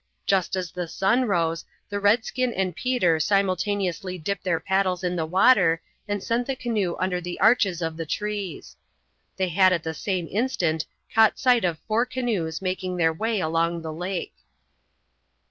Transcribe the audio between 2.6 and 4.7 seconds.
Peter simultaneously dipped their